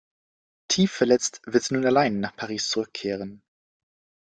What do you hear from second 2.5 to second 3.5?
zurückkehren.